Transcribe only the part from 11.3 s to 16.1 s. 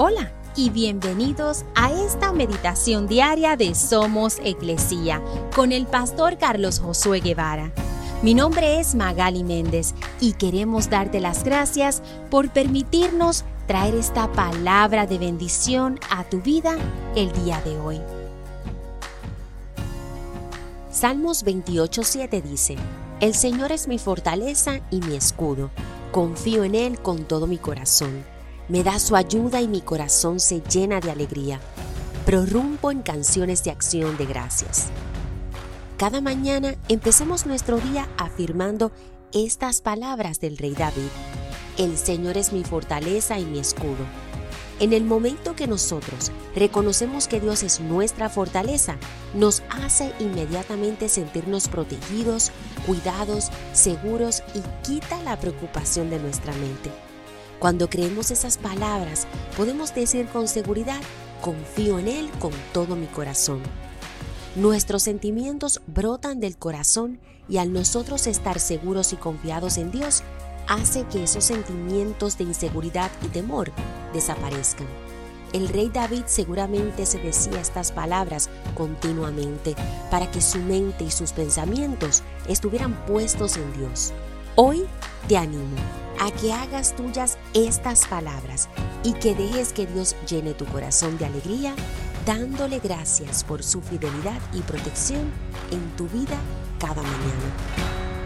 gracias por permitirnos traer esta palabra de bendición